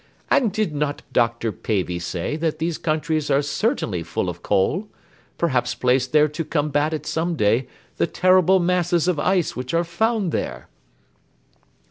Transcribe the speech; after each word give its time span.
And 0.31 0.51
did 0.51 0.73
not 0.73 1.03
Dr. 1.13 1.51
Pavy 1.51 1.99
say 1.99 2.35
that 2.37 2.57
these 2.57 2.79
countries 2.79 3.29
are 3.29 3.43
certainly 3.43 4.01
full 4.01 4.29
of 4.29 4.41
coal, 4.41 4.87
perhaps 5.37 5.75
placed 5.75 6.11
there 6.11 6.27
to 6.27 6.43
combat 6.43 6.91
at 6.91 7.05
some 7.05 7.35
day 7.35 7.67
the 7.97 8.07
terrible 8.07 8.59
masses 8.59 9.07
of 9.07 9.19
ice 9.19 9.55
which 9.55 9.75
are 9.75 9.83
found 9.83 10.31
there?" 10.31 10.69